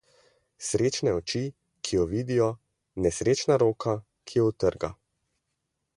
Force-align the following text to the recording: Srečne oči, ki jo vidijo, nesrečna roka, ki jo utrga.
Srečne 0.67 1.11
oči, 1.19 1.41
ki 1.85 1.99
jo 1.99 2.07
vidijo, 2.15 2.49
nesrečna 3.07 3.59
roka, 3.67 3.97
ki 4.27 4.41
jo 4.41 4.51
utrga. 4.55 4.95